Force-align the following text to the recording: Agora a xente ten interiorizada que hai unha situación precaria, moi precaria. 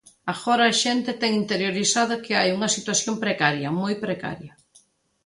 Agora 0.33 0.63
a 0.67 0.77
xente 0.81 1.11
ten 1.21 1.31
interiorizada 1.41 2.21
que 2.23 2.33
hai 2.39 2.49
unha 2.57 2.73
situación 2.77 3.15
precaria, 3.23 3.75
moi 3.81 3.93
precaria. 4.05 4.53